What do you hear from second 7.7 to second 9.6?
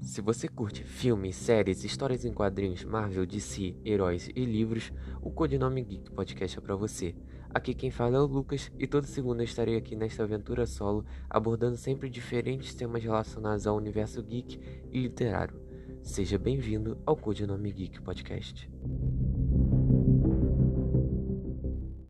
quem fala é o Lucas e toda segunda